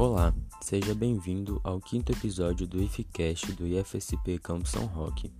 [0.00, 5.30] Olá, seja bem-vindo ao quinto episódio do IFCast do IFSP Campo São Roque,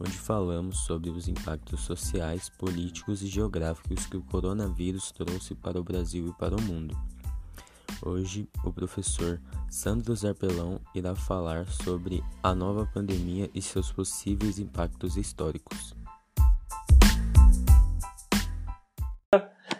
[0.00, 5.84] onde falamos sobre os impactos sociais, políticos e geográficos que o coronavírus trouxe para o
[5.84, 6.98] Brasil e para o mundo.
[8.04, 9.40] Hoje, o professor
[9.70, 15.94] Sandro Zarpelão irá falar sobre a nova pandemia e seus possíveis impactos históricos.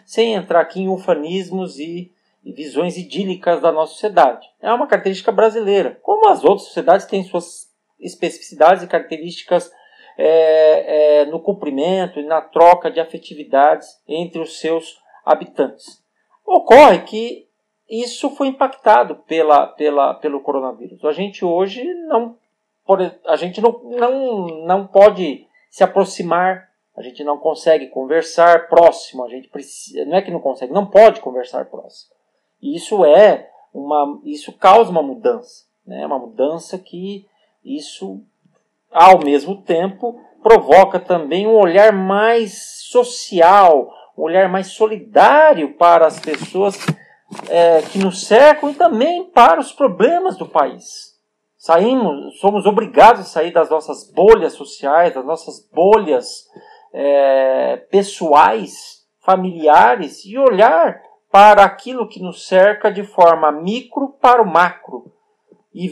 [0.05, 2.09] Sem entrar aqui em ufanismos e
[2.51, 4.47] visões idílicas da nossa sociedade.
[4.61, 5.97] É uma característica brasileira.
[6.01, 9.71] Como as outras sociedades têm suas especificidades e características
[10.17, 16.03] é, é, no cumprimento e na troca de afetividades entre os seus habitantes.
[16.45, 17.47] Ocorre que
[17.89, 21.03] isso foi impactado pela, pela, pelo coronavírus.
[21.05, 22.37] A gente hoje não,
[23.25, 29.29] a gente não, não, não pode se aproximar, a gente não consegue conversar próximo, a
[29.29, 32.12] gente precisa, não é que não consegue, não pode conversar próximo.
[32.63, 36.05] Isso é uma, isso causa uma mudança, né?
[36.05, 37.25] Uma mudança que
[37.63, 38.21] isso,
[38.89, 46.19] ao mesmo tempo, provoca também um olhar mais social, um olhar mais solidário para as
[46.19, 46.77] pessoas
[47.49, 51.13] é, que nos cercam e também para os problemas do país.
[51.57, 56.47] Saímos, somos obrigados a sair das nossas bolhas sociais, das nossas bolhas
[56.93, 61.01] é, pessoais, familiares e olhar
[61.33, 65.11] para aquilo que nos cerca de forma micro para o macro.
[65.73, 65.87] E,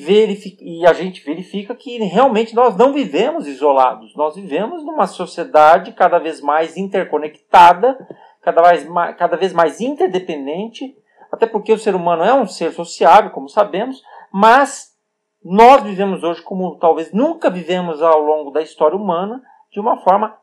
[0.62, 6.20] e a gente verifica que realmente nós não vivemos isolados, nós vivemos numa sociedade cada
[6.20, 7.98] vez mais interconectada,
[8.40, 10.96] cada vez mais, cada vez mais interdependente,
[11.32, 14.00] até porque o ser humano é um ser sociável, como sabemos,
[14.32, 14.96] mas
[15.44, 20.38] nós vivemos hoje como talvez nunca vivemos ao longo da história humana, de uma forma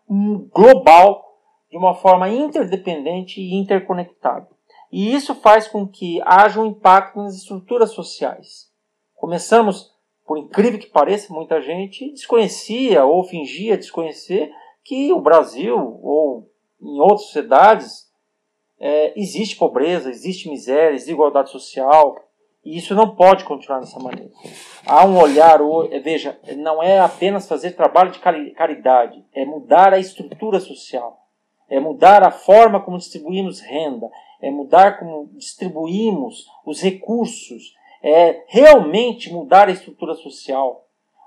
[0.53, 1.39] global,
[1.71, 4.58] de uma forma interdependente e interconectada.
[4.91, 8.71] E isso faz com que haja um impacto nas estruturas sociais.
[9.15, 9.93] Começamos,
[10.27, 14.51] por incrível que pareça, muita gente desconhecia ou fingia desconhecer
[14.85, 16.51] que o Brasil ou
[16.81, 18.09] em outras sociedades
[18.81, 22.17] é, existe pobreza, existe miséria, desigualdade social,
[22.65, 24.31] e isso não pode continuar dessa maneira.
[24.87, 25.59] Há um olhar,
[26.03, 31.19] veja, não é apenas fazer trabalho de caridade, é mudar a estrutura social,
[31.69, 34.09] é mudar a forma como distribuímos renda,
[34.41, 40.85] é mudar como distribuímos os recursos, é realmente mudar a estrutura social.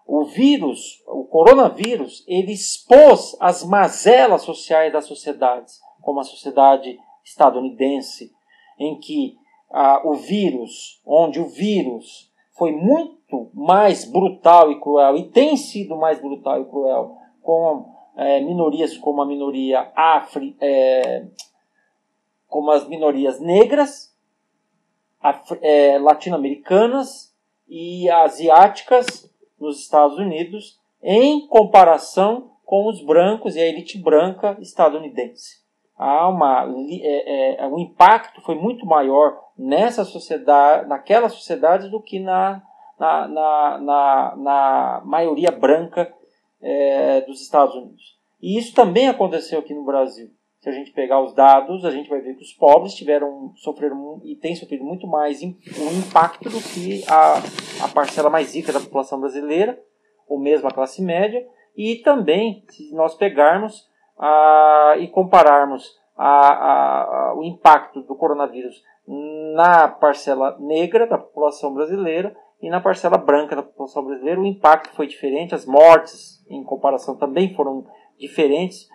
[0.07, 8.31] O vírus, o coronavírus, ele expôs as mazelas sociais das sociedades, como a sociedade estadunidense,
[8.79, 9.35] em que
[9.69, 15.95] ah, o vírus, onde o vírus foi muito mais brutal e cruel, e tem sido
[15.95, 17.85] mais brutal e cruel, com
[18.15, 21.25] é, minorias como a minoria afri, é,
[22.51, 24.13] como as minorias negras,
[25.61, 27.33] é, latino-americanas
[27.67, 35.61] e asiáticas nos Estados Unidos, em comparação com os brancos e a elite branca estadunidense.
[35.97, 42.19] Há uma, é, é, o impacto foi muito maior nessa sociedade, naquelas sociedades do que
[42.19, 42.61] na,
[42.99, 46.13] na, na, na, na maioria branca
[46.61, 48.19] é, dos Estados Unidos.
[48.41, 50.29] E isso também aconteceu aqui no Brasil
[50.61, 54.21] se a gente pegar os dados, a gente vai ver que os pobres tiveram sofreram
[54.23, 55.55] e têm sofrido muito mais um
[55.97, 57.37] impacto do que a,
[57.83, 59.81] a parcela mais rica da população brasileira,
[60.27, 61.43] ou mesmo a classe média,
[61.75, 63.89] e também, se nós pegarmos
[64.19, 68.83] a, e compararmos a, a, o impacto do coronavírus
[69.55, 74.93] na parcela negra da população brasileira e na parcela branca da população brasileira, o impacto
[74.93, 77.83] foi diferente, as mortes, em comparação, também foram
[78.19, 78.87] diferentes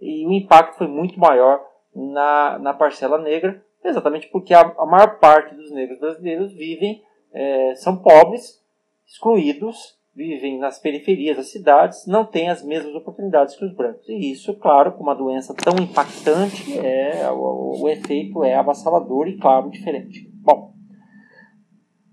[0.00, 1.60] e o impacto foi muito maior
[1.94, 7.74] na, na parcela negra, exatamente porque a, a maior parte dos negros brasileiros vivem, é,
[7.76, 8.62] são pobres,
[9.06, 14.08] excluídos, vivem nas periferias das cidades, não têm as mesmas oportunidades que os brancos.
[14.08, 19.38] E isso, claro, com uma doença tão impactante, é, o, o efeito é avassalador e,
[19.38, 20.28] claro, diferente.
[20.42, 20.72] Bom,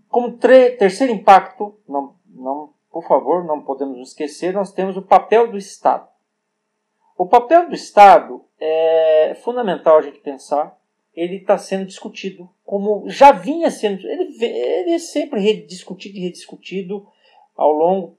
[0.08, 5.58] como terceiro impacto, não, não, por favor, não podemos esquecer, nós temos o papel do
[5.58, 6.08] Estado.
[7.18, 10.78] O papel do Estado é fundamental a gente pensar.
[11.14, 14.06] Ele está sendo discutido como já vinha sendo.
[14.06, 17.08] Ele, ele é sempre rediscutido e rediscutido
[17.56, 18.18] ao longo.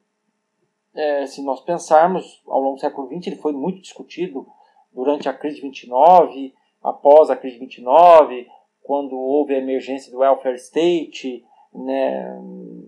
[0.95, 4.47] É, se nós pensarmos, ao longo do século XX, ele foi muito discutido
[4.95, 8.49] durante a crise de 29, após a crise de 29,
[8.83, 11.45] quando houve a emergência do welfare state,
[11.75, 12.35] né,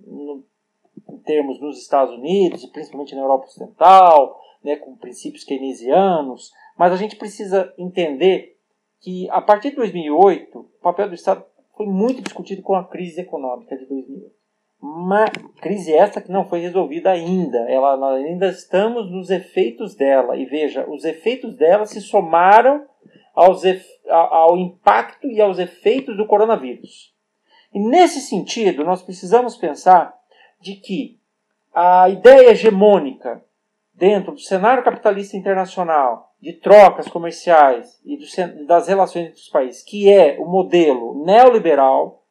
[0.06, 0.42] no,
[1.10, 6.92] em termos nos Estados Unidos e principalmente na Europa Ocidental, né, com princípios keynesianos, mas
[6.92, 8.56] a gente precisa entender
[9.00, 11.44] que a partir de 2008 o papel do Estado
[11.76, 14.38] foi muito discutido com a crise econômica de 2008.
[14.80, 15.26] Uma
[15.60, 17.58] crise essa que não foi resolvida ainda.
[17.68, 20.36] Ela, nós ainda estamos nos efeitos dela.
[20.36, 22.84] E veja, os efeitos dela se somaram
[23.34, 23.62] aos,
[24.08, 27.12] ao impacto e aos efeitos do coronavírus.
[27.72, 30.16] E nesse sentido, nós precisamos pensar
[30.60, 31.18] de que
[31.72, 33.44] a ideia hegemônica
[33.98, 39.82] dentro do cenário capitalista internacional de trocas comerciais e do, das relações entre os países,
[39.82, 42.24] que é o modelo neoliberal,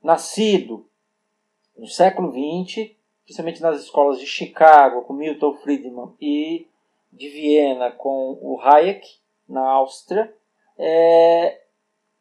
[0.00, 0.88] nascido
[1.76, 2.92] no século XX,
[3.24, 6.68] principalmente nas escolas de Chicago, com Milton Friedman, e
[7.12, 9.04] de Viena, com o Hayek,
[9.48, 10.32] na Áustria,
[10.78, 11.60] é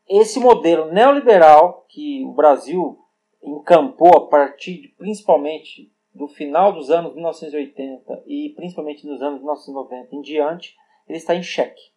[0.09, 2.98] esse modelo neoliberal que o Brasil
[3.44, 10.16] encampou a partir de, principalmente do final dos anos 1980 e principalmente nos anos 1990
[10.16, 10.75] em diante,
[11.08, 11.96] ele está em xeque.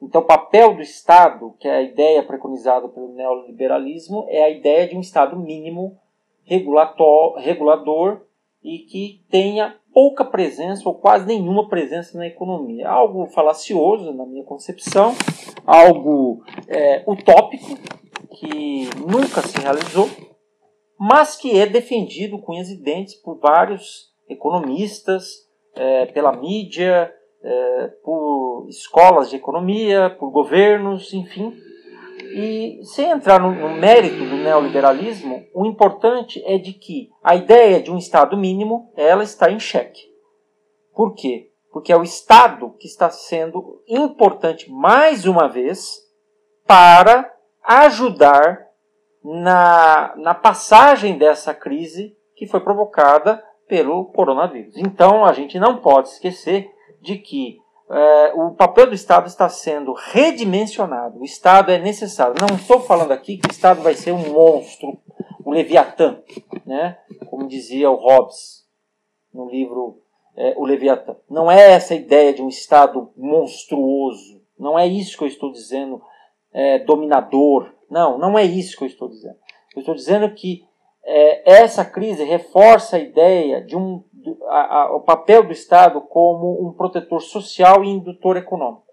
[0.00, 4.86] Então, o papel do Estado, que é a ideia preconizada pelo neoliberalismo, é a ideia
[4.86, 5.98] de um Estado mínimo
[6.44, 8.20] regulador
[8.62, 12.88] e que tenha pouca presença ou quase nenhuma presença na economia.
[12.88, 15.14] Algo falacioso, na minha concepção,
[15.66, 17.78] algo é, utópico,
[18.32, 20.10] que nunca se realizou,
[20.98, 27.12] mas que é defendido com unhas e dentes por vários economistas, é, pela mídia,
[27.42, 31.52] é, por escolas de economia, por governos, enfim,
[32.34, 37.80] e sem entrar no, no, mérito do neoliberalismo, o importante é de que a ideia
[37.80, 40.02] de um Estado mínimo ela está em xeque.
[40.94, 41.50] Por quê?
[41.72, 45.98] Porque é o Estado que está sendo importante mais uma vez
[46.66, 47.30] para
[47.62, 48.65] ajudar
[49.26, 54.76] na, na passagem dessa crise que foi provocada pelo coronavírus.
[54.76, 56.70] Então a gente não pode esquecer
[57.00, 57.58] de que
[57.90, 61.18] é, o papel do Estado está sendo redimensionado.
[61.18, 62.36] O Estado é necessário.
[62.40, 64.96] Não estou falando aqui que o Estado vai ser um monstro,
[65.44, 66.20] um Leviatã,
[66.64, 66.98] né?
[67.28, 68.64] como dizia o Hobbes
[69.32, 70.00] no livro
[70.36, 71.16] é, O Leviatã.
[71.28, 74.40] Não é essa ideia de um Estado monstruoso.
[74.58, 76.00] Não é isso que eu estou dizendo,
[76.52, 77.75] é, dominador.
[77.90, 79.36] Não, não é isso que eu estou dizendo.
[79.74, 80.64] Eu estou dizendo que
[81.04, 84.02] é, essa crise reforça a ideia de um
[84.48, 88.86] a, a, o papel do Estado como um protetor social e indutor econômico,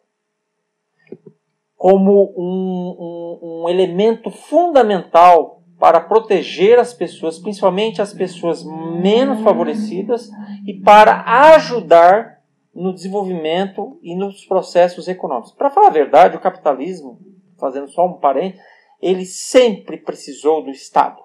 [1.76, 10.30] como um, um, um elemento fundamental para proteger as pessoas, principalmente as pessoas menos favorecidas,
[10.66, 11.24] e para
[11.56, 12.42] ajudar
[12.74, 15.52] no desenvolvimento e nos processos econômicos.
[15.52, 17.20] Para falar a verdade, o capitalismo,
[17.60, 18.64] fazendo só um parênteses,
[19.04, 21.22] ele sempre precisou do Estado.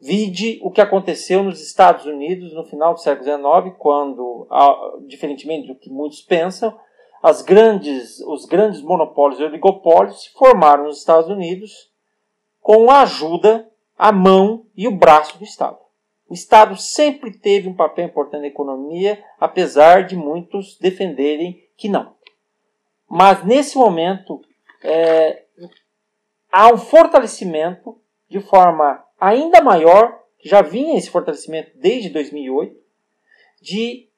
[0.00, 4.46] Vide o que aconteceu nos Estados Unidos no final do século XIX, quando,
[5.06, 6.78] diferentemente do que muitos pensam,
[7.22, 11.90] as grandes, os grandes monopólios e oligopólios se formaram nos Estados Unidos
[12.60, 15.78] com a ajuda, a mão e o braço do Estado.
[16.28, 22.14] O Estado sempre teve um papel importante na economia, apesar de muitos defenderem que não.
[23.08, 24.42] Mas nesse momento
[24.82, 25.44] é,
[26.54, 32.76] há um fortalecimento de forma ainda maior, já vinha esse fortalecimento desde 2008,
[33.60, 34.08] de,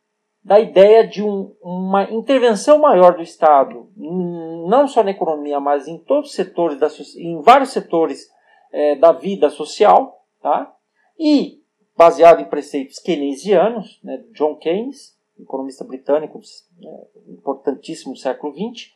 [0.45, 5.97] da ideia de um, uma intervenção maior do Estado, não só na economia, mas em
[5.97, 8.31] todos os setores, da, em vários setores
[8.71, 10.75] é, da vida social, tá?
[11.19, 11.63] e
[11.97, 16.39] baseado em preceitos keynesianos, né, John Keynes, economista britânico
[16.79, 18.93] né, importantíssimo do século XX,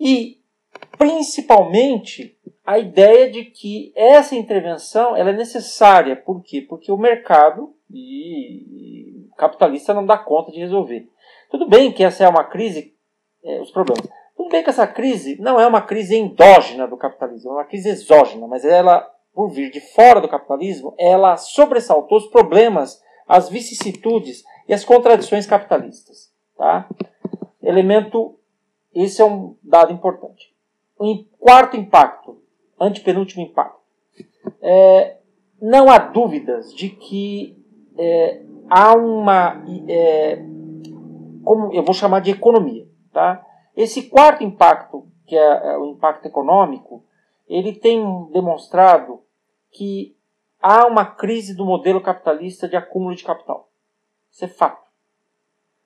[0.00, 0.40] e
[0.96, 2.35] principalmente
[2.66, 6.16] a ideia de que essa intervenção ela é necessária.
[6.16, 6.60] Por quê?
[6.60, 11.08] Porque o mercado e capitalista não dá conta de resolver.
[11.48, 12.92] Tudo bem que essa é uma crise,
[13.44, 14.08] é, os problemas.
[14.36, 17.88] Tudo bem que essa crise não é uma crise endógena do capitalismo, é uma crise
[17.90, 24.42] exógena, mas ela, por vir de fora do capitalismo, ela sobressaltou os problemas, as vicissitudes
[24.68, 26.32] e as contradições capitalistas.
[26.56, 26.88] Tá?
[27.62, 28.38] Elemento,
[28.92, 30.52] esse é um dado importante.
[31.00, 32.40] Um quarto impacto,
[32.80, 33.80] antepenúltimo impacto.
[34.60, 35.16] É,
[35.60, 37.56] não há dúvidas de que
[37.98, 39.62] é, há uma.
[39.88, 40.36] É,
[41.42, 42.86] como eu vou chamar de economia.
[43.12, 43.44] Tá?
[43.76, 47.04] Esse quarto impacto, que é, é o impacto econômico,
[47.48, 48.00] ele tem
[48.32, 49.20] demonstrado
[49.70, 50.16] que
[50.60, 53.68] há uma crise do modelo capitalista de acúmulo de capital.
[54.30, 54.86] Isso é fato.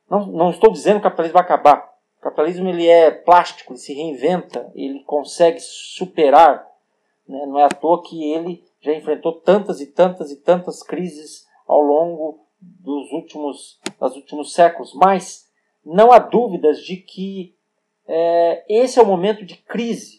[0.08, 1.90] Não, não estou dizendo que o capitalismo vai acabar.
[2.18, 6.69] O capitalismo ele é plástico, ele se reinventa, ele consegue superar
[7.30, 7.46] né?
[7.46, 11.80] Não é à toa que ele já enfrentou tantas e tantas e tantas crises ao
[11.80, 14.92] longo dos últimos, dos últimos séculos.
[14.94, 15.48] Mas
[15.84, 17.54] não há dúvidas de que
[18.06, 20.18] é, esse é o momento de crise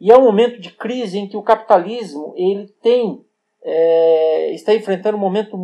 [0.00, 3.24] E é um momento de crise em que o capitalismo ele tem
[3.62, 5.56] é, está enfrentando um momento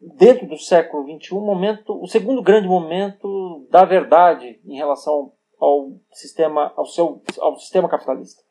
[0.00, 5.92] dentro do século XXI, um momento, o segundo grande momento da verdade em relação ao
[6.10, 8.42] sistema, ao seu, ao sistema capitalista.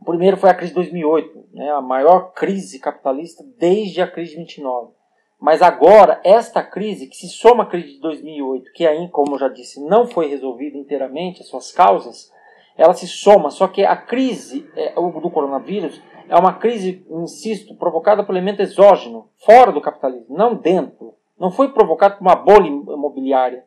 [0.00, 4.32] O primeiro foi a crise de 2008, né, a maior crise capitalista desde a crise
[4.32, 4.92] de 29.
[5.38, 9.38] Mas agora, esta crise, que se soma à crise de 2008, que aí, como eu
[9.38, 12.30] já disse, não foi resolvida inteiramente, as suas causas,
[12.76, 18.22] ela se soma, só que a crise é, do coronavírus é uma crise, insisto, provocada
[18.22, 21.14] por elemento exógeno, fora do capitalismo, não dentro.
[21.38, 23.64] Não foi provocado por uma bolha imobiliária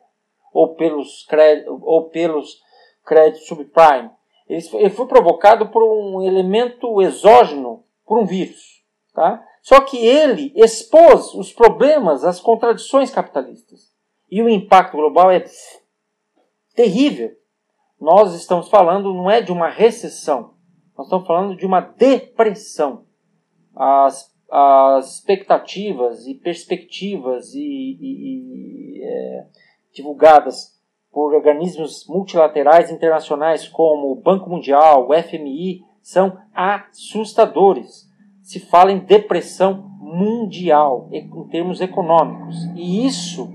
[0.52, 1.26] ou pelos,
[1.82, 2.62] ou pelos
[3.04, 4.10] créditos subprime.
[4.48, 8.82] Ele foi provocado por um elemento exógeno, por um vírus.
[9.12, 9.42] Tá?
[9.62, 13.94] Só que ele expôs os problemas, as contradições capitalistas.
[14.30, 15.42] E o impacto global é
[16.74, 17.34] terrível.
[17.98, 20.54] Nós estamos falando não é de uma recessão,
[20.96, 23.06] nós estamos falando de uma depressão.
[23.74, 29.46] As, as expectativas e perspectivas e, e, e é,
[29.92, 30.73] divulgadas
[31.14, 38.10] por organismos multilaterais internacionais como o Banco Mundial, o FMI, são assustadores.
[38.42, 42.56] Se fala em depressão mundial em termos econômicos.
[42.74, 43.48] E isso,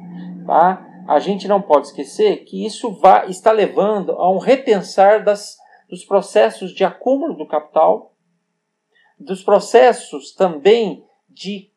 [0.48, 0.86] tá?
[1.08, 5.58] a gente não pode esquecer que isso vai, está levando a um repensar das
[5.90, 8.14] dos processos de acúmulo do capital,
[9.20, 11.72] dos processos também de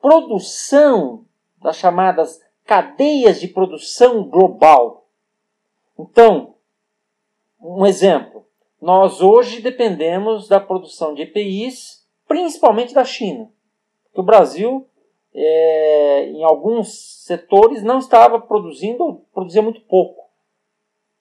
[0.00, 1.26] produção
[1.62, 5.06] das chamadas cadeias de produção global.
[5.98, 6.54] Então,
[7.60, 8.46] um exemplo,
[8.80, 13.50] nós hoje dependemos da produção de EPIs, principalmente da China.
[14.14, 14.86] o Brasil,
[15.34, 20.28] é, em alguns setores, não estava produzindo, ou produzia muito pouco.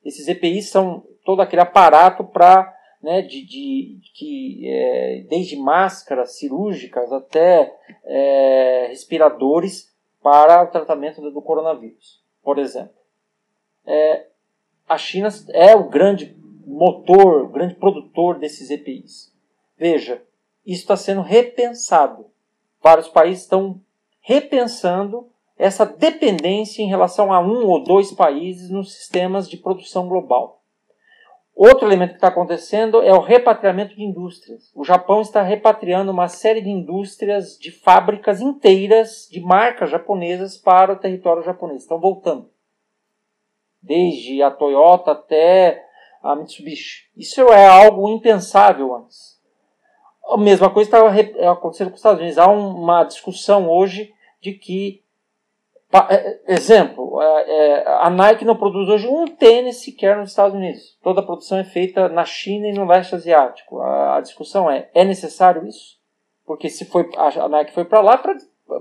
[0.06, 7.12] Esses EPIs são todo aquele aparato para né, de, de, que é, desde máscaras cirúrgicas
[7.12, 12.96] até é, respiradores para o tratamento do coronavírus, por exemplo.
[13.86, 14.28] É,
[14.88, 19.34] a China é o grande motor, o grande produtor desses EPIs.
[19.78, 20.22] Veja,
[20.66, 22.28] isso está sendo repensado.
[22.82, 23.82] Vários países estão
[24.22, 25.28] repensando
[25.58, 30.62] essa dependência em relação a um ou dois países nos sistemas de produção global.
[31.56, 34.72] Outro elemento que está acontecendo é o repatriamento de indústrias.
[34.76, 40.94] O Japão está repatriando uma série de indústrias, de fábricas inteiras, de marcas japonesas para
[40.94, 41.82] o território japonês.
[41.82, 42.48] Estão voltando.
[43.88, 45.84] Desde a Toyota até
[46.22, 47.08] a Mitsubishi.
[47.16, 49.38] Isso é algo impensável antes.
[50.30, 52.38] A mesma coisa está acontecendo com os Estados Unidos.
[52.38, 55.02] Há uma discussão hoje de que
[56.10, 60.98] é, exemplo, é, é, a Nike não produz hoje um tênis sequer nos Estados Unidos.
[61.02, 63.82] Toda a produção é feita na China e no leste asiático.
[63.82, 65.98] A discussão é: é necessário isso?
[66.46, 68.36] Porque se foi a Nike foi para lá pra,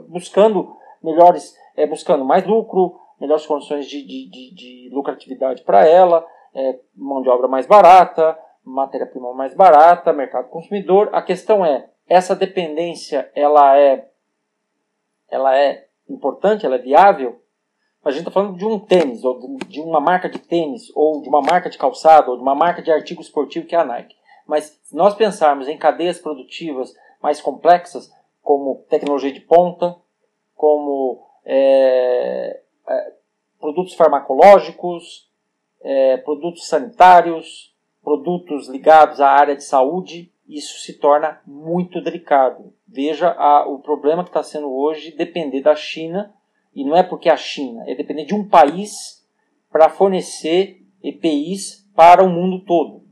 [0.08, 6.26] buscando melhores, é, buscando mais lucro, melhores condições de, de, de, de lucratividade para ela,
[6.54, 11.10] é, mão de obra mais barata, matéria-prima mais barata, mercado consumidor.
[11.12, 14.08] A questão é: essa dependência ela é,
[15.28, 17.40] ela é importante, ela é viável,
[18.06, 21.28] a gente está falando de um tênis, ou de uma marca de tênis, ou de
[21.28, 24.14] uma marca de calçado, ou de uma marca de artigo esportivo que é a Nike.
[24.46, 28.08] Mas se nós pensarmos em cadeias produtivas mais complexas,
[28.40, 29.96] como tecnologia de ponta,
[30.54, 31.95] como é,
[33.76, 35.28] produtos farmacológicos,
[35.82, 42.72] é, produtos sanitários, produtos ligados à área de saúde, isso se torna muito delicado.
[42.88, 46.32] Veja a, o problema que está sendo hoje depender da China,
[46.74, 49.26] e não é porque a China, é depender de um país
[49.70, 53.04] para fornecer EPIs para o mundo todo.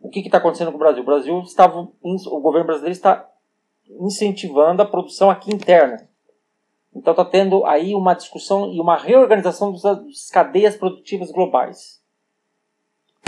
[0.00, 1.02] O que está acontecendo com o Brasil?
[1.02, 3.28] O Brasil estava, o governo brasileiro está
[4.00, 6.08] incentivando a produção aqui interna.
[6.94, 12.02] Então está tendo aí uma discussão e uma reorganização das cadeias produtivas globais.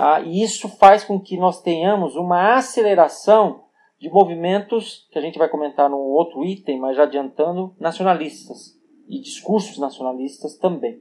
[0.00, 3.64] Ah, e isso faz com que nós tenhamos uma aceleração
[3.98, 8.78] de movimentos, que a gente vai comentar no outro item, mas já adiantando, nacionalistas
[9.08, 11.00] e discursos nacionalistas também.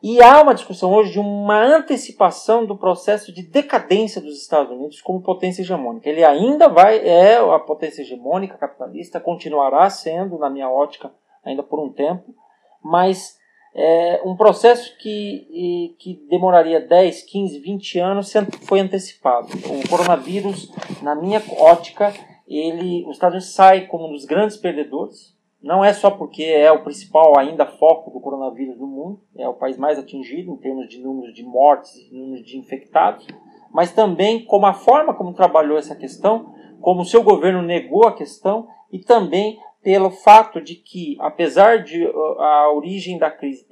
[0.00, 5.00] E há uma discussão hoje de uma antecipação do processo de decadência dos Estados Unidos
[5.00, 6.08] como potência hegemônica.
[6.08, 11.12] Ele ainda vai, é a potência hegemônica capitalista, continuará sendo, na minha ótica,
[11.48, 12.34] ainda por um tempo,
[12.82, 13.38] mas
[13.74, 19.48] é, um processo que, que demoraria 10, 15, 20 anos foi antecipado.
[19.48, 22.12] O coronavírus, na minha ótica,
[22.46, 25.36] ele, os Estados Unidos sai como um dos grandes perdedores.
[25.62, 29.54] Não é só porque é o principal ainda foco do coronavírus no mundo, é o
[29.54, 33.26] país mais atingido em termos de números de mortes números de infectados,
[33.72, 38.14] mas também como a forma como trabalhou essa questão, como o seu governo negou a
[38.14, 43.66] questão e também pelo fato de que, apesar de a origem da crise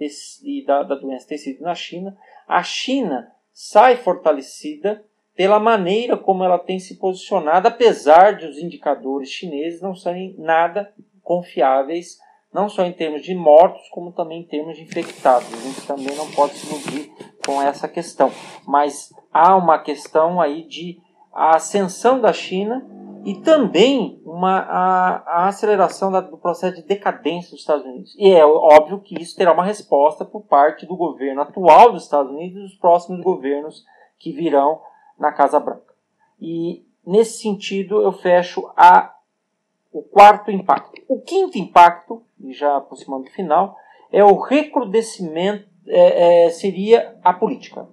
[0.45, 6.45] e da, da doença ter sido na China, a China sai fortalecida pela maneira como
[6.45, 12.19] ela tem se posicionado, apesar de os indicadores chineses não serem nada confiáveis,
[12.53, 15.53] não só em termos de mortos, como também em termos de infectados.
[15.53, 17.13] A gente também não pode se iludir
[17.45, 18.33] com essa questão.
[18.67, 20.99] Mas há uma questão aí de
[21.35, 22.87] a ascensão da China
[23.26, 28.14] e também uma, a, a aceleração da, do processo de decadência dos Estados Unidos.
[28.16, 32.30] E é óbvio que isso terá uma resposta por parte do governo atual dos Estados
[32.30, 33.85] Unidos e dos próximos governos
[34.16, 34.80] que virão
[35.18, 35.92] na Casa Branca.
[36.40, 39.12] E nesse sentido eu fecho a,
[39.92, 41.02] o quarto impacto.
[41.09, 43.76] O quinto impacto, e já aproximando do final,
[44.12, 47.88] é o recrudescimento, é, é, seria a política.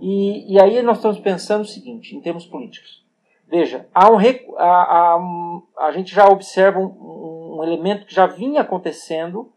[0.00, 3.06] E, e aí nós estamos pensando o seguinte, em termos políticos
[3.48, 4.18] Veja, há um,
[4.58, 9.50] a, a, a gente já observa um, um, elemento que já vinha acontecendo,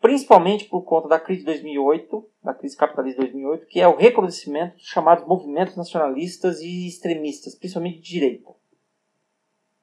[0.00, 3.96] principalmente por conta da crise de 2008, da crise capitalista de 2008, que é o
[3.96, 8.54] recrudescimento dos chamados movimentos nacionalistas e extremistas, principalmente de direita.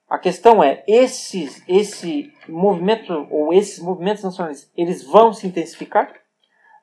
[0.09, 6.13] A questão é, esses, esse movimento, ou esses movimentos nacionalistas, eles vão se intensificar?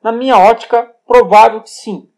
[0.03, 2.11] Na minha ótica, provável que sim.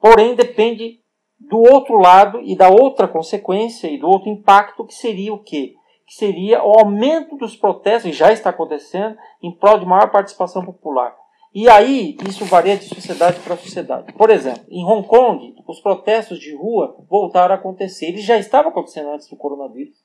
[0.00, 1.02] Porém, depende
[1.38, 5.74] do outro lado e da outra consequência e do outro impacto que seria o quê?
[6.06, 10.64] Que seria o aumento dos protestos, e já está acontecendo, em prol de maior participação
[10.64, 11.14] popular.
[11.54, 14.12] E aí, isso varia de sociedade para sociedade.
[14.12, 18.06] Por exemplo, em Hong Kong, os protestos de rua voltaram a acontecer.
[18.06, 19.96] Eles já estavam acontecendo antes do coronavírus,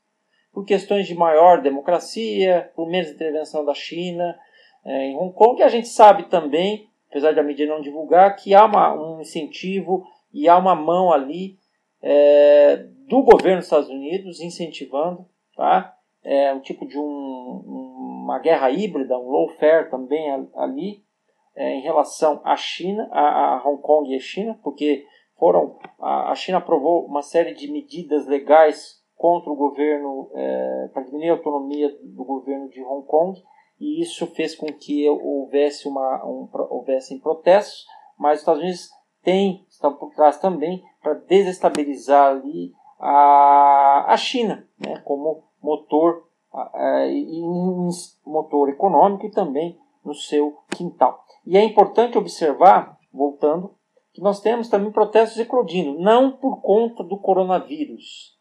[0.54, 4.38] por questões de maior democracia, por menos intervenção da China
[4.86, 5.60] é, em Hong Kong.
[5.60, 9.22] E a gente sabe também, apesar de a mídia não divulgar, que há uma, um
[9.22, 11.58] incentivo e há uma mão ali
[12.02, 15.96] é, do governo dos Estados Unidos incentivando, tá?
[16.24, 17.64] É um tipo de um,
[18.24, 21.04] uma guerra híbrida, um lawfare também ali
[21.56, 25.06] é, em relação à China, a, a, Hong Kong e a China, porque
[25.38, 31.04] foram a, a, China aprovou uma série de medidas legais contra o governo é, para
[31.04, 33.42] diminuir a autonomia do governo de Hong Kong
[33.80, 37.86] e isso fez com que houvesse uma um, houvessem protestos,
[38.18, 38.90] mas os Estados Unidos
[39.24, 46.28] tem, estão por trás também para desestabilizar ali a, a China, né, como motor,
[47.10, 47.42] e
[48.26, 51.24] motor econômico e também no seu quintal.
[51.46, 53.76] E é importante observar, voltando,
[54.14, 58.38] que nós temos também protestos eclodindo, não por conta do coronavírus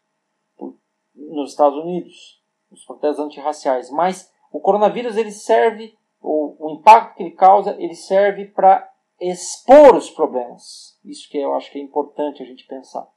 [0.55, 0.75] por,
[1.15, 7.23] nos Estados Unidos, os protestos antirraciais, mas o coronavírus ele serve, o, o impacto que
[7.23, 8.92] ele causa, ele serve para
[9.31, 10.99] expor os problemas.
[11.03, 13.07] Isso que eu acho que é importante a gente pensar.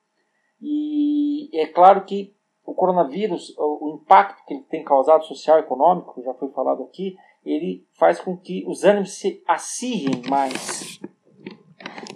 [0.60, 6.22] E é claro que o coronavírus, o impacto que ele tem causado social e econômico,
[6.22, 11.00] já foi falado aqui, ele faz com que os ânimos se acirrem mais.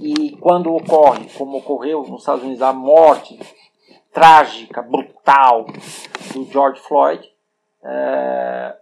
[0.00, 3.38] E quando ocorre, como ocorreu nos Estados Unidos, a morte
[4.12, 5.66] trágica, brutal
[6.33, 7.31] do George Floyd,
[7.85, 8.76] é,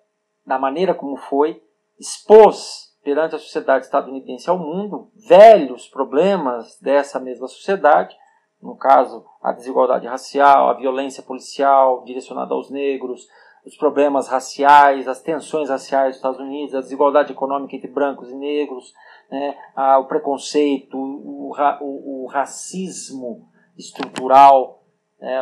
[0.47, 1.63] da maneira como foi,
[1.99, 8.15] expôs perante a sociedade estadunidense ao mundo velhos problemas dessa mesma sociedade,
[8.61, 13.27] no caso, a desigualdade racial, a violência policial direcionada aos negros,
[13.65, 18.35] os problemas raciais, as tensões raciais dos Estados Unidos, a desigualdade econômica entre brancos e
[18.35, 18.93] negros,
[19.31, 19.57] né,
[19.99, 24.83] o preconceito, o, o, o racismo estrutural
[25.19, 25.41] né,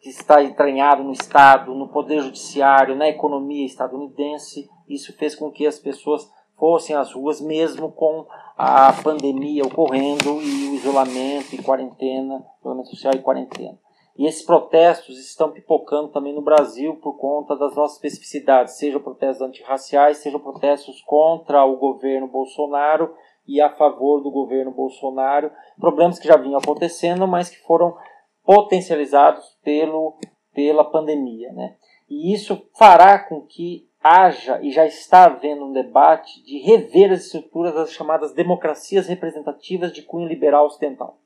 [0.00, 4.68] que está entranhado no Estado, no poder judiciário, na economia estadunidense.
[4.88, 10.70] Isso fez com que as pessoas fossem às ruas, mesmo com a pandemia ocorrendo e
[10.70, 13.78] o isolamento e quarentena, isolamento social e quarentena.
[14.18, 19.46] E esses protestos estão pipocando também no Brasil por conta das nossas especificidades, sejam protestos
[19.46, 23.14] antirraciais, sejam protestos contra o governo Bolsonaro
[23.46, 27.94] e a favor do governo Bolsonaro, problemas que já vinham acontecendo, mas que foram
[28.42, 30.18] potencializados pelo,
[30.54, 31.52] pela pandemia.
[31.52, 31.76] Né?
[32.08, 37.24] E isso fará com que haja e já está havendo um debate de rever as
[37.24, 41.18] estruturas das chamadas democracias representativas de cunho liberal ocidental.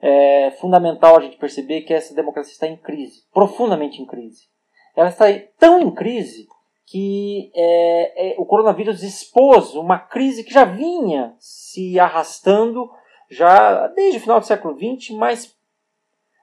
[0.00, 4.48] É fundamental a gente perceber que essa democracia está em crise, profundamente em crise.
[4.96, 5.26] Ela está
[5.58, 6.46] tão em crise
[6.86, 12.90] que é, é, o coronavírus expôs uma crise que já vinha se arrastando
[13.30, 15.56] já desde o final do século XX, mas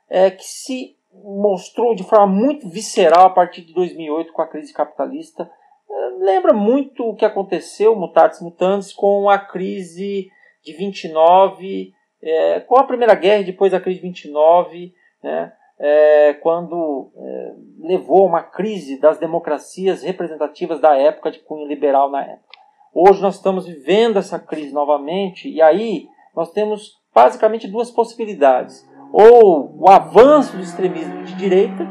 [0.09, 4.73] é, que se mostrou de forma muito visceral a partir de 2008 com a crise
[4.73, 5.49] capitalista.
[5.89, 10.29] É, lembra muito o que aconteceu, mutatis mutandis, com a crise
[10.63, 14.93] de 29 é, com a Primeira Guerra e depois a crise de 29,
[15.23, 21.67] né, é, quando é, levou a uma crise das democracias representativas da época, de cunho
[21.67, 22.51] liberal na época.
[22.93, 28.87] Hoje nós estamos vivendo essa crise novamente e aí nós temos basicamente duas possibilidades.
[29.11, 31.85] Ou o avanço do extremismo de direita,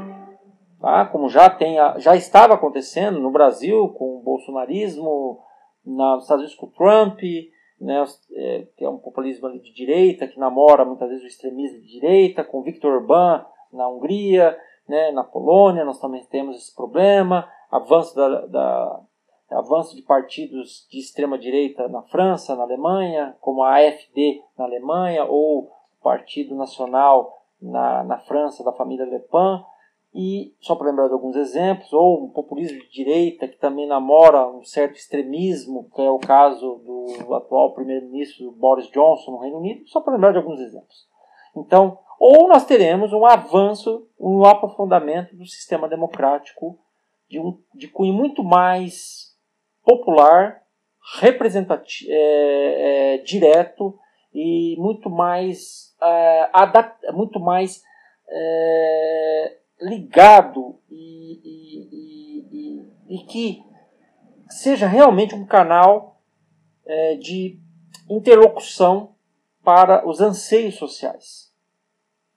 [0.80, 1.04] tá?
[1.06, 5.40] como já, tem, já estava acontecendo no Brasil com o bolsonarismo,
[5.84, 7.20] nos Estados Unidos com o Trump,
[7.80, 8.04] né,
[8.34, 12.44] é, que é um populismo de direita, que namora muitas vezes o extremismo de direita,
[12.44, 18.46] com Viktor Orbán na Hungria, né, na Polônia nós também temos esse problema, avanço, da,
[18.46, 19.00] da,
[19.52, 25.24] avanço de partidos de extrema direita na França, na Alemanha, como a AfD na Alemanha,
[25.24, 25.70] ou
[26.02, 29.64] Partido Nacional na, na França da família Le Pen,
[30.12, 34.48] e, só para lembrar de alguns exemplos, ou um populismo de direita que também namora
[34.48, 39.88] um certo extremismo, que é o caso do atual primeiro-ministro Boris Johnson no Reino Unido,
[39.88, 41.08] só para lembrar de alguns exemplos.
[41.56, 46.78] Então, ou nós teremos um avanço, um aprofundamento do sistema democrático
[47.28, 49.36] de, um, de cunho muito mais
[49.84, 50.60] popular,
[51.20, 53.98] representativo, é, é, direto
[54.32, 57.82] e muito mais, é, muito mais
[58.28, 63.62] é, ligado e, e, e, e, que
[64.48, 66.20] seja realmente um canal
[66.86, 67.58] é, de
[68.08, 69.14] interlocução
[69.62, 71.52] para os anseios sociais,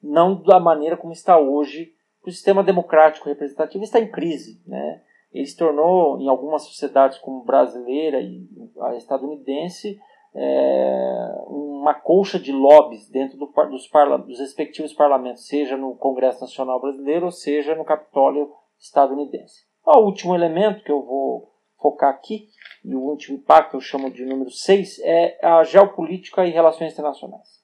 [0.02, 1.94] não da maneira como está hoje.
[2.26, 5.02] O sistema democrático representativo está em crise, né?
[5.34, 8.48] Ele se tornou, em algumas sociedades como brasileira e
[8.80, 10.00] a estadunidense,
[10.36, 16.42] é, uma colcha de lobbies dentro do, dos, parla, dos respectivos parlamentos, seja no Congresso
[16.42, 19.66] Nacional Brasileiro ou seja no Capitólio estadunidense.
[19.86, 22.48] O último elemento que eu vou focar aqui,
[22.84, 27.62] e o último impacto eu chamo de número 6, é a geopolítica e relações internacionais.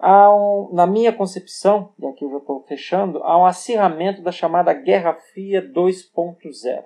[0.00, 4.72] Um, na minha concepção, e aqui eu já estou fechando, há um acirramento da chamada
[4.72, 6.84] Guerra Fria 2.0.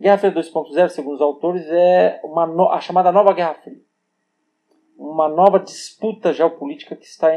[0.00, 3.87] Guerra Fria 2.0, segundo os autores, é uma no, a chamada Nova Guerra Fria
[4.98, 7.28] uma nova disputa geopolítica que está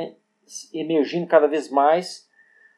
[0.73, 2.27] emergindo cada vez mais,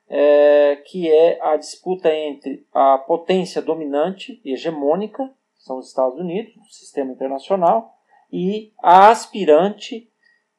[0.10, 6.54] é, que é a disputa entre a potência dominante e hegemônica, são os Estados Unidos,
[6.58, 7.98] o sistema internacional,
[8.32, 10.12] e a aspirante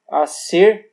[0.09, 0.93] a ser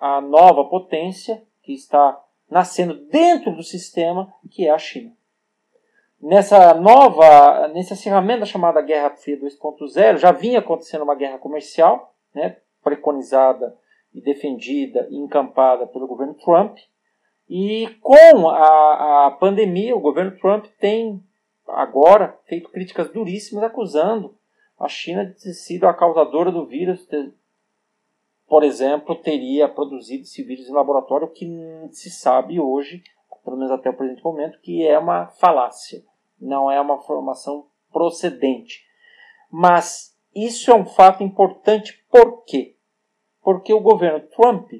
[0.00, 5.12] a nova potência que está nascendo dentro do sistema, que é a China.
[6.20, 12.14] Nessa nova, nesse acirramento da chamada Guerra Fria 2.0, já vinha acontecendo uma guerra comercial,
[12.34, 13.76] né, preconizada
[14.14, 16.78] e defendida e encampada pelo governo Trump.
[17.48, 21.22] E com a, a pandemia, o governo Trump tem
[21.66, 24.34] agora feito críticas duríssimas acusando
[24.78, 27.06] a China de ter sido a causadora do vírus,
[28.48, 31.48] por exemplo, teria produzido esse vírus em laboratório, que
[31.90, 33.02] se sabe hoje,
[33.44, 36.04] pelo menos até o presente momento, que é uma falácia,
[36.40, 38.84] não é uma informação procedente.
[39.50, 42.76] Mas isso é um fato importante por quê?
[43.42, 44.70] Porque o governo Trump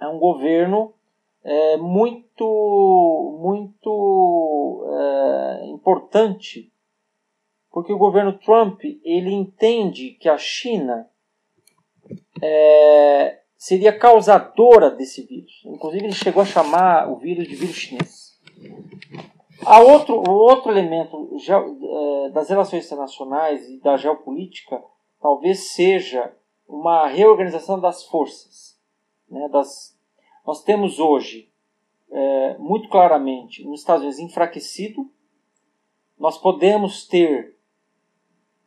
[0.00, 0.94] é um governo
[1.42, 6.72] é, muito, muito é, importante,
[7.70, 11.08] porque o governo Trump ele entende que a China
[12.42, 15.62] é, seria causadora desse vírus.
[15.64, 18.38] Inclusive ele chegou a chamar o vírus de vírus chinês.
[19.62, 24.82] Há outro, outro elemento é, das relações internacionais e da geopolítica
[25.20, 26.34] talvez seja
[26.68, 28.78] uma reorganização das forças.
[29.28, 29.98] Né, das,
[30.46, 31.50] nós temos hoje,
[32.10, 35.10] é, muito claramente, os Estados Unidos enfraquecido,
[36.18, 37.56] nós podemos ter,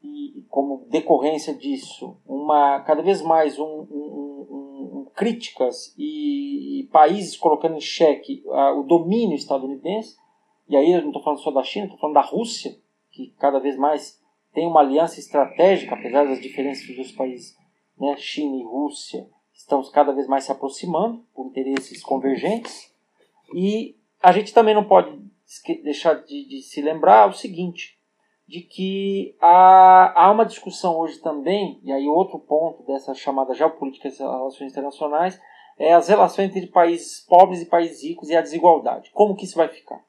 [0.02, 7.38] e como decorrência disso, uma cada vez mais um, um, um, críticas e, e, países
[7.38, 8.43] colocando em xeque
[8.76, 10.17] o domínio estadunidense,
[10.69, 12.75] e aí eu não estou falando só da China, estou falando da Rússia,
[13.12, 14.21] que cada vez mais
[14.53, 17.56] tem uma aliança estratégica, apesar das diferenças dos países,
[17.97, 22.93] né, China e Rússia, estão cada vez mais se aproximando por interesses convergentes.
[23.53, 25.17] E a gente também não pode
[25.84, 27.97] deixar de, de se lembrar o seguinte,
[28.47, 34.08] de que há, há uma discussão hoje também, e aí outro ponto dessa chamada geopolítica
[34.08, 35.39] e relações internacionais,
[35.77, 39.12] é as relações entre países pobres e países ricos e a desigualdade.
[39.12, 40.03] Como que isso vai ficar?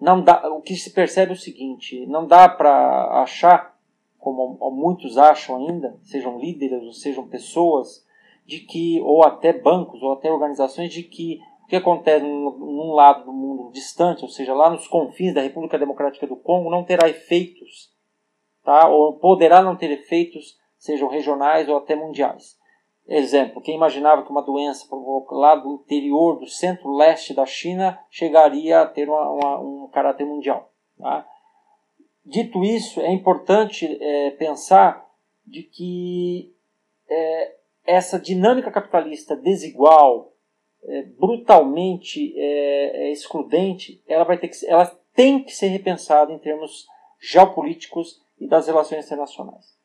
[0.00, 3.76] Não dá, o que se percebe é o seguinte: não dá para achar,
[4.18, 8.04] como muitos acham ainda, sejam líderes ou sejam pessoas,
[8.44, 13.24] de que, ou até bancos, ou até organizações, de que o que acontece num lado
[13.24, 17.08] do mundo distante, ou seja, lá nos confins da República Democrática do Congo, não terá
[17.08, 17.92] efeitos,
[18.62, 18.88] tá?
[18.88, 22.55] ou poderá não ter efeitos, sejam regionais ou até mundiais.
[23.08, 24.84] Exemplo, quem imaginava que uma doença
[25.30, 30.72] lá do interior, do centro-leste da China, chegaria a ter uma, uma, um caráter mundial.
[30.98, 31.24] Tá?
[32.24, 35.08] Dito isso, é importante é, pensar
[35.46, 36.52] de que
[37.08, 40.32] é, essa dinâmica capitalista desigual,
[40.82, 46.38] é, brutalmente é, é, excludente, ela, vai ter que, ela tem que ser repensada em
[46.38, 46.88] termos
[47.20, 49.75] geopolíticos e das relações internacionais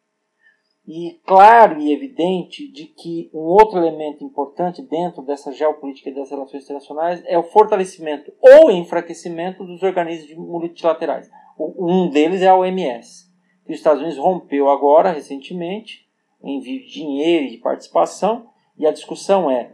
[0.88, 6.30] e claro e evidente de que um outro elemento importante dentro dessa geopolítica e das
[6.30, 11.30] relações internacionais é o fortalecimento ou enfraquecimento dos organismos multilaterais.
[11.60, 13.32] Um deles é a OMS,
[13.65, 16.08] que os Estados Unidos rompeu agora, recentemente,
[16.44, 19.72] em envio de dinheiro e de participação, e a discussão é: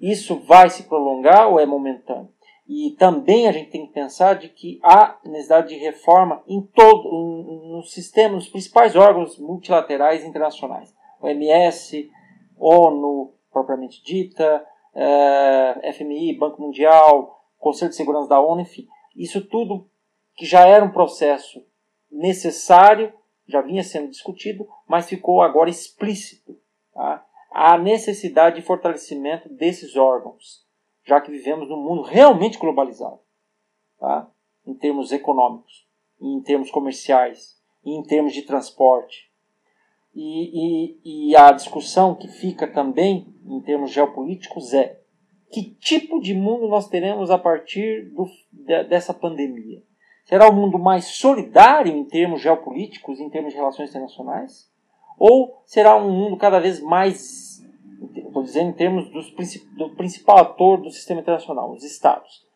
[0.00, 2.28] isso vai se prolongar ou é momentâneo?
[2.72, 7.10] E também a gente tem que pensar de que há necessidade de reforma em todo
[7.10, 10.94] no sistema, nos principais órgãos multilaterais internacionais.
[11.20, 12.08] OMS,
[12.56, 18.86] ONU, propriamente dita, eh, FMI, Banco Mundial, Conselho de Segurança da ONU, enfim.
[19.16, 19.90] Isso tudo
[20.36, 21.66] que já era um processo
[22.08, 23.12] necessário,
[23.48, 26.56] já vinha sendo discutido, mas ficou agora explícito.
[26.94, 27.26] Tá?
[27.50, 30.69] A necessidade de fortalecimento desses órgãos
[31.04, 33.20] já que vivemos num mundo realmente globalizado,
[33.98, 34.30] tá?
[34.66, 35.86] em termos econômicos,
[36.20, 39.30] em termos comerciais, em termos de transporte.
[40.14, 45.00] E, e, e a discussão que fica também em termos geopolíticos é
[45.50, 49.82] que tipo de mundo nós teremos a partir do, de, dessa pandemia?
[50.24, 54.70] Será um mundo mais solidário em termos geopolíticos, em termos de relações internacionais?
[55.18, 57.49] Ou será um mundo cada vez mais
[58.30, 59.32] estou dizendo em termos dos,
[59.76, 62.46] do principal ator do sistema internacional, os Estados.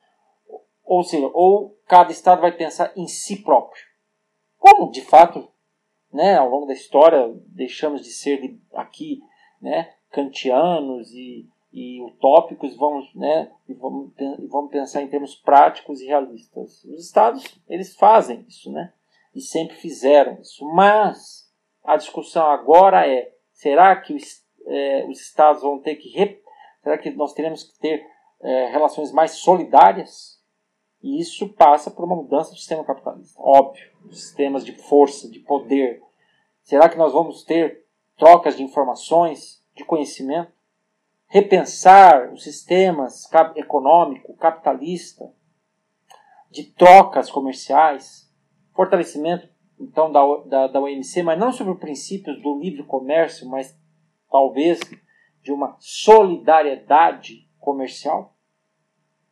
[0.84, 3.82] Ou seja, ou cada Estado vai pensar em si próprio.
[4.58, 5.48] Como, de fato,
[6.12, 9.20] né, ao longo da história, deixamos de ser aqui
[9.60, 16.00] né, kantianos e, e utópicos vamos, né, e vamos, e vamos pensar em termos práticos
[16.00, 16.84] e realistas.
[16.84, 18.92] Os Estados, eles fazem isso, né?
[19.34, 20.64] E sempre fizeram isso.
[20.66, 21.50] Mas
[21.82, 24.16] a discussão agora é, será que o
[24.66, 26.42] é, os estados vão ter que.
[26.83, 28.07] Será que nós teremos que ter
[28.42, 30.42] é, relações mais solidárias?
[31.03, 33.38] E isso passa por uma mudança do sistema capitalista.
[33.40, 36.03] Óbvio, sistemas de força, de poder.
[36.62, 37.85] Será que nós vamos ter
[38.16, 40.50] trocas de informações, de conhecimento?
[41.27, 45.31] Repensar os sistemas econômico, capitalista,
[46.50, 48.33] de trocas comerciais,
[48.72, 49.48] fortalecimento
[49.79, 53.77] então da, da, da OMC, mas não sobre princípios do livre comércio, mas
[54.34, 54.80] talvez
[55.44, 58.34] de uma solidariedade comercial?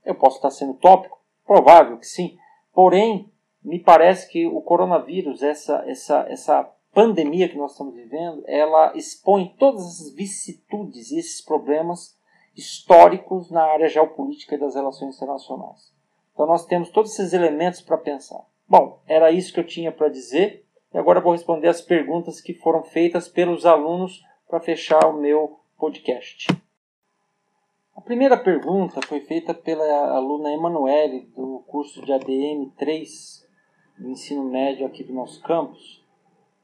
[0.04, 1.20] Eu posso estar sendo tópico?
[1.44, 2.38] Provável que sim.
[2.72, 3.28] Porém,
[3.64, 9.52] me parece que o coronavírus, essa, essa, essa pandemia que nós estamos vivendo, ela expõe
[9.58, 12.16] todas essas vicissitudes e esses problemas
[12.56, 15.92] históricos na área geopolítica e das relações internacionais.
[16.32, 18.46] Então nós temos todos esses elementos para pensar.
[18.68, 22.54] Bom, era isso que eu tinha para dizer e agora vou responder as perguntas que
[22.54, 26.46] foram feitas pelos alunos para fechar o meu podcast.
[27.96, 33.48] A primeira pergunta foi feita pela aluna Emanuele, do curso de ADM 3
[33.96, 36.04] do ensino médio aqui do nosso campus.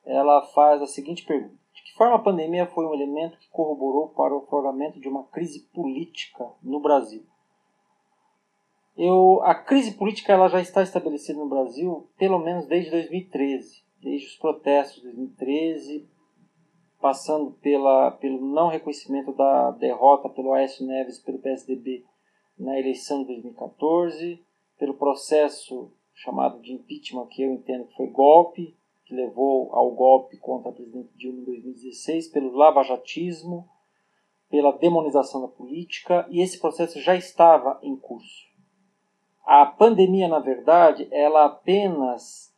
[0.05, 4.11] Ela faz a seguinte pergunta: De que forma a pandemia foi um elemento que corroborou
[4.11, 7.25] para o afloramento de uma crise política no Brasil?
[8.99, 14.27] Eu, a crise política ela já está estabelecida no Brasil pelo menos desde 2013, desde
[14.27, 16.18] os protestos de 2013,
[17.01, 22.05] passando pela, pelo não reconhecimento da derrota pelo Aécio Neves pelo PSDB
[22.59, 24.45] na eleição de 2014,
[24.79, 30.37] pelo processo chamado de impeachment, que eu entendo que foi golpe, que levou ao golpe
[30.37, 33.69] contra a presidente Dilma em 2016, pelo lavajatismo,
[34.51, 38.49] pela demonização da política, e esse processo já estava em curso.
[39.45, 42.53] A pandemia, na verdade, ela apenas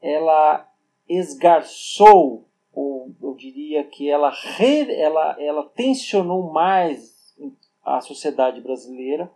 [0.00, 0.70] ela
[1.08, 7.34] esgarçou ou eu diria que ela, re, ela, ela tensionou mais
[7.82, 9.32] a sociedade brasileira,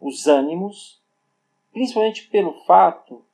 [0.00, 1.00] os ânimos,
[1.72, 3.24] principalmente pelo fato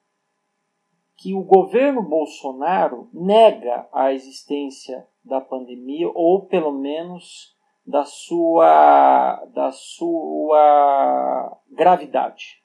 [1.17, 9.73] que o governo Bolsonaro nega a existência da pandemia, ou pelo menos da sua, da
[9.73, 12.63] sua gravidade,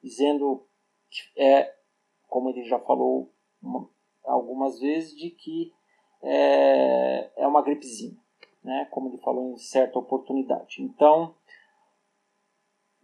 [0.00, 0.64] dizendo
[1.10, 1.74] que é,
[2.28, 3.32] como ele já falou
[4.24, 5.72] algumas vezes de que
[6.22, 8.16] é, é uma gripezinha,
[8.62, 8.86] né?
[8.90, 10.82] como ele falou em certa oportunidade.
[10.82, 11.34] Então,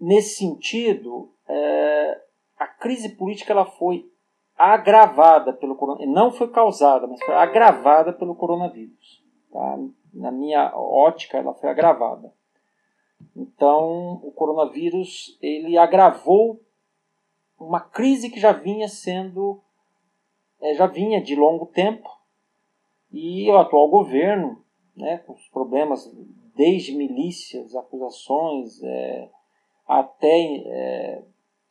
[0.00, 2.22] nesse sentido, é,
[2.58, 4.10] a crise política ela foi
[4.56, 9.24] agravada pelo coronavírus, não foi causada, mas foi agravada pelo coronavírus.
[9.52, 9.78] Tá?
[10.12, 12.32] Na minha ótica, ela foi agravada.
[13.36, 16.60] Então, o coronavírus ele agravou
[17.58, 19.60] uma crise que já vinha sendo
[20.60, 22.08] é, já vinha de longo tempo
[23.10, 24.64] e o atual governo,
[24.96, 26.10] né, com os problemas
[26.54, 29.30] desde milícias, acusações, é,
[29.86, 31.24] até é,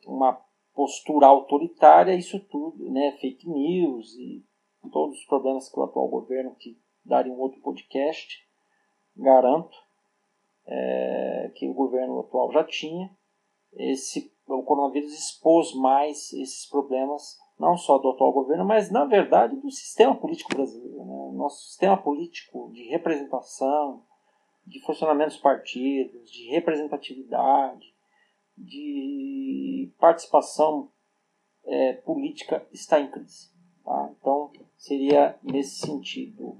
[0.06, 0.40] uma
[0.74, 4.44] postura autoritária, isso tudo, né, fake news e
[4.92, 8.42] todos os problemas que o atual governo, que daria um outro podcast,
[9.16, 9.76] garanto,
[10.66, 13.10] é, que o governo atual já tinha.
[13.72, 19.56] Esse, o coronavírus expôs mais esses problemas, não só do atual governo, mas na verdade
[19.56, 21.04] do sistema político brasileiro.
[21.04, 21.32] Né?
[21.32, 24.04] Nosso sistema político de representação,
[24.66, 27.94] de funcionamento dos partidos, de representatividade,
[28.56, 30.90] de participação
[31.64, 33.50] é, política está em crise.
[33.84, 34.10] Tá?
[34.18, 36.56] Então, seria nesse sentido.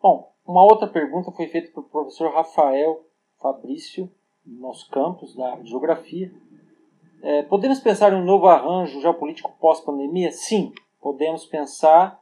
[0.00, 3.06] Bom, uma outra pergunta foi feita pelo professor Rafael
[3.40, 4.10] Fabrício,
[4.44, 6.32] no nosso campus da Geografia.
[7.22, 10.32] É, podemos pensar em um novo arranjo geopolítico pós-pandemia?
[10.32, 12.20] Sim, podemos pensar.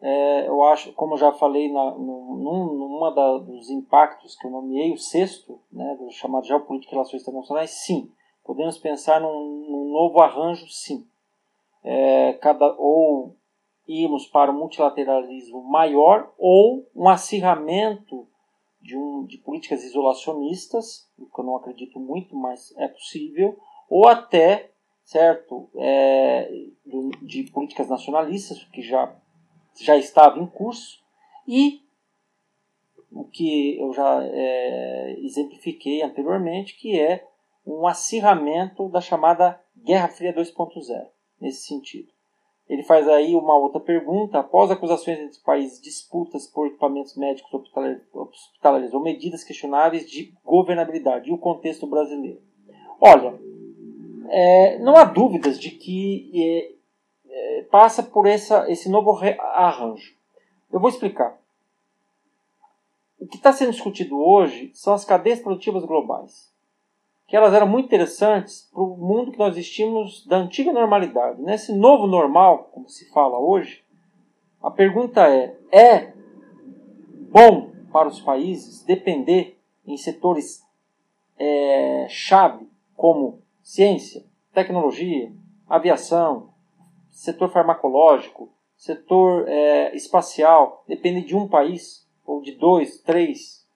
[0.00, 4.92] É, eu acho, como já falei na, no, numa da, dos impactos que eu nomeei,
[4.92, 8.08] o sexto, né, do chamado Geopolítica e Relações Internacionais, sim,
[8.44, 11.04] podemos pensar num, num novo arranjo, sim.
[11.82, 13.34] É, cada, ou
[13.88, 18.28] irmos para um multilateralismo maior ou um acirramento
[18.80, 23.56] de, um, de políticas isolacionistas, o que eu não acredito muito, mas é possível,
[23.88, 24.70] ou até
[25.04, 26.50] certo é,
[27.22, 29.14] de políticas nacionalistas, que já,
[29.80, 31.00] já estava em curso,
[31.46, 31.80] e
[33.10, 37.26] o que eu já é, exemplifiquei anteriormente, que é
[37.64, 41.06] um acirramento da chamada Guerra Fria 2.0,
[41.40, 42.08] nesse sentido.
[42.68, 44.40] Ele faz aí uma outra pergunta.
[44.40, 47.52] Após acusações entre países disputas por equipamentos médicos
[48.12, 52.42] hospitalares ou medidas questionáveis de governabilidade e o contexto brasileiro.
[53.00, 53.38] Olha,
[54.30, 59.18] é, não há dúvidas de que é, é, passa por essa, esse novo
[59.54, 60.14] arranjo.
[60.72, 61.38] Eu vou explicar.
[63.18, 66.54] O que está sendo discutido hoje são as cadeias produtivas globais
[67.26, 71.42] que elas eram muito interessantes para o mundo que nós existimos da antiga normalidade.
[71.42, 73.84] Nesse novo normal, como se fala hoje,
[74.62, 76.12] a pergunta é: é
[77.30, 80.64] bom para os países depender em setores
[81.38, 84.24] é, chave como ciência,
[84.54, 85.32] tecnologia,
[85.68, 86.54] aviação,
[87.10, 93.66] setor farmacológico, setor é, espacial, depende de um país ou de dois, três?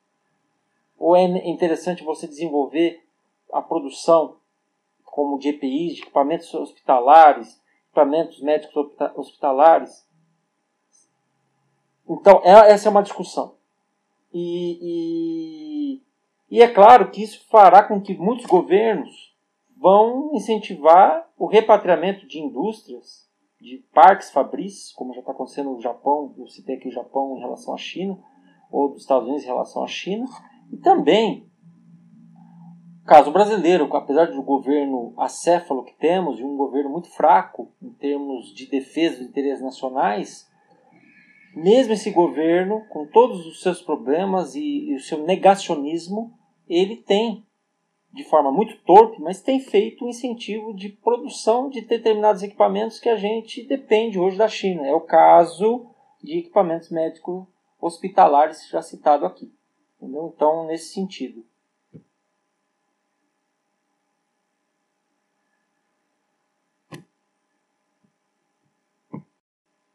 [0.96, 3.05] Ou é interessante você desenvolver
[3.53, 4.37] a produção
[5.05, 10.09] como de EPIs, de equipamentos hospitalares, equipamentos médicos hospitalares.
[12.09, 13.57] Então, é, essa é uma discussão.
[14.33, 15.98] E,
[16.48, 19.30] e, e, é claro que isso fará com que muitos governos
[19.81, 26.35] vão incentivar o repatriamento de indústrias, de parques fabris, como já está acontecendo no Japão,
[26.38, 28.19] eu citei aqui o Japão em relação à China,
[28.71, 30.27] ou dos Estados Unidos em relação à China,
[30.71, 31.49] e também
[33.07, 38.55] caso brasileiro, apesar do governo acéfalo que temos, e um governo muito fraco em termos
[38.55, 40.49] de defesa dos interesses nacionais,
[41.55, 46.33] mesmo esse governo, com todos os seus problemas e, e o seu negacionismo,
[46.69, 47.45] ele tem,
[48.12, 53.09] de forma muito torpe, mas tem feito um incentivo de produção de determinados equipamentos que
[53.09, 54.87] a gente depende hoje da China.
[54.87, 55.87] É o caso
[56.23, 57.46] de equipamentos médicos
[57.81, 59.53] hospitalares, já citado aqui.
[59.96, 60.33] Entendeu?
[60.35, 61.44] Então, nesse sentido.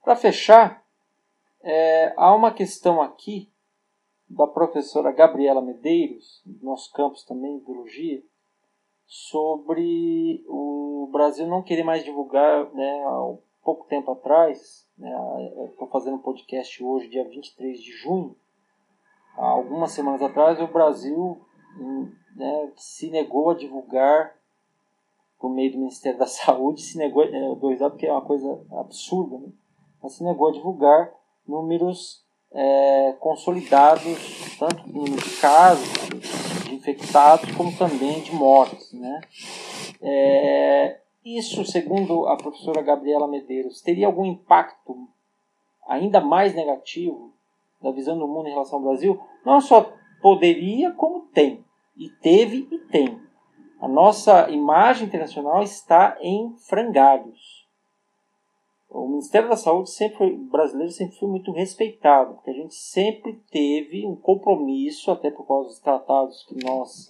[0.04, 0.86] Para fechar,
[1.62, 3.52] é, há uma questão aqui
[4.30, 8.24] da professora Gabriela Medeiros, do nosso campus também, Biologia,
[9.06, 15.12] sobre o Brasil não querer mais divulgar, né, há pouco tempo atrás, né,
[15.70, 18.36] estou fazendo um podcast hoje, dia 23 de junho,
[19.38, 21.40] há algumas semanas atrás, o Brasil
[21.80, 24.36] hum, né, se negou a divulgar,
[25.40, 29.38] por meio do Ministério da Saúde, se negou, é, dois porque é uma coisa absurda,
[29.38, 29.52] né?
[30.02, 31.14] mas se negou a divulgar
[31.48, 32.25] números
[32.56, 35.88] é, consolidados, tanto número de casos
[36.64, 38.94] de infectados, como também de mortes.
[38.94, 39.22] Né?
[40.02, 45.08] É, isso, segundo a professora Gabriela Medeiros, teria algum impacto
[45.88, 47.34] ainda mais negativo
[47.82, 49.20] da visão do mundo em relação ao Brasil?
[49.46, 49.92] Não só
[50.22, 51.64] poderia, como tem.
[51.98, 53.20] E teve e tem.
[53.82, 57.65] A nossa imagem internacional está em frangalhos
[58.96, 64.08] o Ministério da Saúde sempre brasileiro sempre foi muito respeitado, porque a gente sempre teve
[64.08, 67.08] um compromisso, até por causa dos tratados que nós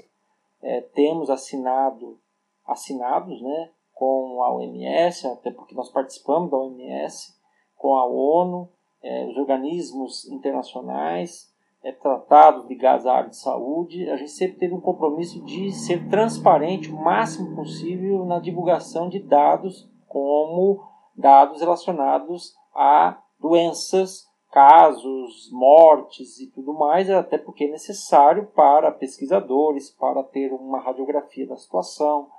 [0.64, 2.20] é, temos assinado,
[2.66, 7.36] assinados né, com a OMS, até porque nós participamos da OMS,
[7.76, 8.68] com a ONU,
[9.04, 14.74] é, os organismos internacionais, é, tratados ligados à área de saúde, a gente sempre teve
[14.74, 22.54] um compromisso de ser transparente o máximo possível na divulgação de dados, como dados relacionados
[22.74, 30.54] a doenças, casos, mortes e tudo mais, até porque é necessário para pesquisadores, para ter
[30.54, 32.30] uma radiografia da situação,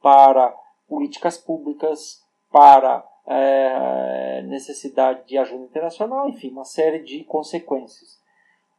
[0.00, 0.54] para
[0.88, 8.20] políticas públicas, para é, necessidade de ajuda internacional, enfim, uma série de consequências.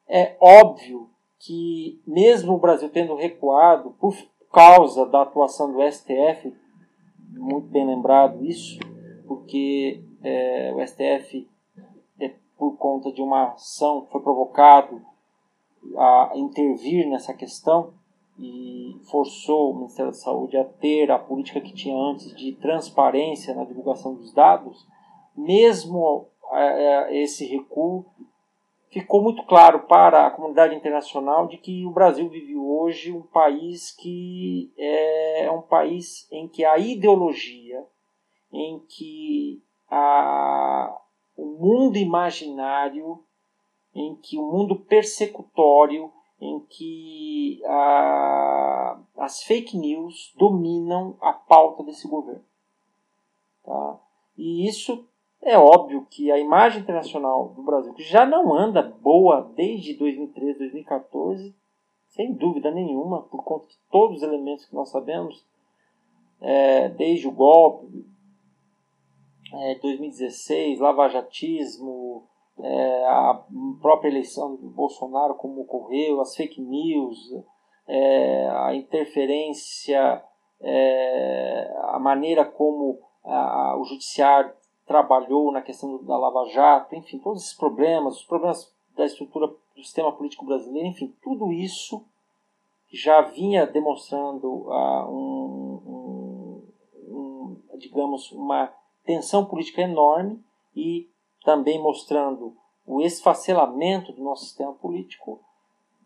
[0.07, 4.15] É óbvio que, mesmo o Brasil tendo recuado, por
[4.51, 6.55] causa da atuação do STF,
[7.31, 8.79] muito bem lembrado isso,
[9.27, 11.47] porque é, o STF,
[12.19, 15.01] é, por conta de uma ação, foi provocado
[15.97, 17.93] a intervir nessa questão
[18.39, 23.53] e forçou o Ministério da Saúde a ter a política que tinha antes de transparência
[23.53, 24.85] na divulgação dos dados,
[25.35, 28.05] mesmo é, é, esse recuo
[28.89, 33.91] ficou muito claro para a comunidade internacional de que o Brasil vive hoje um país
[33.91, 37.85] que é um país em que a ideologia,
[38.57, 40.99] em que a,
[41.37, 43.23] o mundo imaginário,
[43.93, 52.07] em que o mundo persecutório, em que a, as fake news dominam a pauta desse
[52.07, 52.43] governo.
[53.63, 53.99] Tá?
[54.35, 55.07] E isso
[55.39, 60.57] é óbvio que a imagem internacional do Brasil, que já não anda boa desde 2013,
[60.57, 61.55] 2014,
[62.07, 65.45] sem dúvida nenhuma, por conta de todos os elementos que nós sabemos,
[66.41, 68.05] é, desde o golpe,
[69.53, 72.27] é, 2016, lavajatismo,
[72.59, 73.43] é, a
[73.81, 77.17] própria eleição do Bolsonaro, como ocorreu, as fake news,
[77.87, 80.23] é, a interferência,
[80.59, 84.53] é, a maneira como a, o judiciário
[84.85, 89.83] trabalhou na questão da Lava Jato, enfim, todos esses problemas, os problemas da estrutura do
[89.83, 92.03] sistema político brasileiro, enfim, tudo isso
[92.91, 96.71] já vinha demonstrando uh, um, um,
[97.09, 98.73] um, digamos, uma
[99.07, 100.43] tensão política enorme
[100.75, 101.09] e
[101.43, 102.55] também mostrando
[102.85, 105.41] o esfacelamento do nosso sistema político,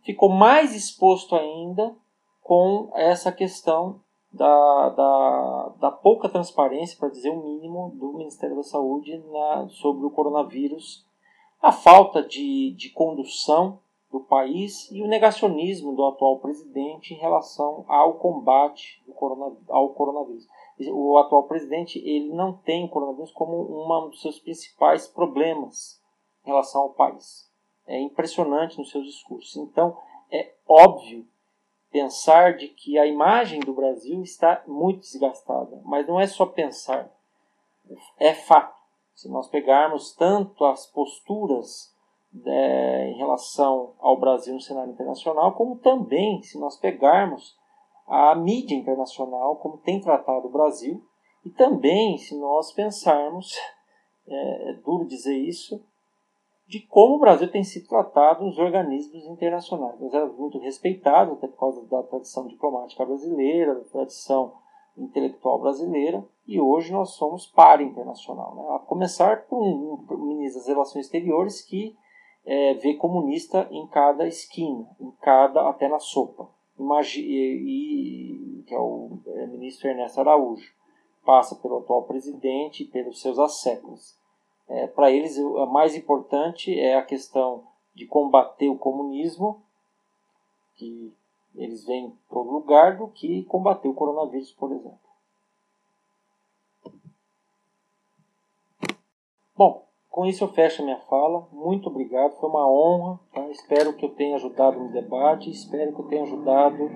[0.04, 1.96] ficou mais exposto ainda
[2.42, 4.00] com essa questão
[4.32, 10.06] da, da, da pouca transparência, para dizer o mínimo, do Ministério da Saúde na, sobre
[10.06, 11.06] o coronavírus,
[11.62, 13.80] a falta de, de condução
[14.12, 19.04] do país e o negacionismo do atual presidente em relação ao combate
[19.70, 20.48] ao coronavírus.
[20.90, 26.02] O atual presidente ele não tem o coronavírus como um dos seus principais problemas
[26.46, 27.50] em relação ao país.
[27.86, 29.56] É impressionante nos seus discursos.
[29.58, 29.98] Então,
[30.32, 31.28] é óbvio
[31.92, 35.82] pensar de que a imagem do Brasil está muito desgastada.
[35.84, 37.12] Mas não é só pensar,
[38.18, 38.80] é fato.
[39.14, 41.94] Se nós pegarmos tanto as posturas
[42.34, 47.60] né, em relação ao Brasil no cenário internacional, como também se nós pegarmos
[48.12, 51.02] a mídia internacional, como tem tratado o Brasil,
[51.46, 53.56] e também se nós pensarmos,
[54.28, 55.82] é, é duro dizer isso,
[56.68, 59.98] de como o Brasil tem sido tratado nos organismos internacionais.
[59.98, 64.56] Nós éramos muito respeitados, até por causa da tradição diplomática brasileira, da tradição
[64.98, 68.56] intelectual brasileira, e hoje nós somos para internacional.
[68.56, 68.76] Né?
[68.76, 71.96] A começar por um, um ministro das Relações Exteriores que
[72.46, 76.50] é, vê comunista em cada esquina, em cada até na sopa.
[78.68, 80.72] Que é o é, ministro Ernesto Araújo.
[81.26, 84.20] Passa pelo atual presidente e pelos seus asseclas
[84.72, 89.62] é, para eles o mais importante é a questão de combater o comunismo,
[90.76, 91.14] que
[91.54, 95.00] eles vêm em todo lugar, do que combater o coronavírus, por exemplo.
[99.58, 101.48] Bom, com isso eu fecho a minha fala.
[101.54, 103.20] Muito obrigado, foi uma honra.
[103.34, 103.50] Tá?
[103.50, 106.90] Espero que eu tenha ajudado no debate, espero que eu tenha ajudado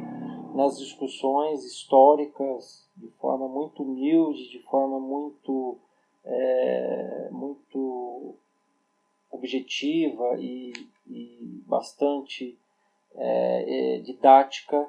[0.54, 5.78] nas discussões históricas de forma muito humilde, de forma muito
[6.24, 8.36] é, muito
[9.32, 10.74] objetiva e,
[11.08, 12.58] e bastante
[13.16, 14.88] é, é, didática.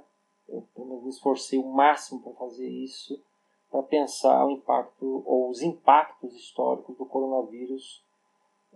[0.48, 0.64] Eu
[1.02, 3.20] me esforcei o máximo para fazer isso,
[3.70, 8.05] para pensar o impacto ou os impactos históricos do coronavírus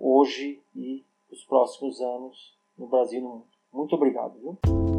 [0.00, 3.46] hoje e nos próximos anos no Brasil e no mundo.
[3.72, 4.38] Muito obrigado.
[4.40, 4.89] Viu?